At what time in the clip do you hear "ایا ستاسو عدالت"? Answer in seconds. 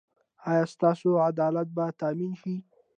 0.49-1.67